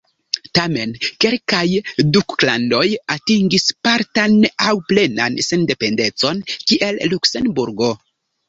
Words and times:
Tamen 0.59 0.93
kelkaj 1.25 1.65
duklandoj 2.15 2.81
atingis 3.17 3.67
partan 3.89 4.41
aŭ 4.71 4.75
plenan 4.93 5.39
sendependecon, 5.51 6.45
kiel 6.57 7.03
Luksemburgo. 7.13 7.93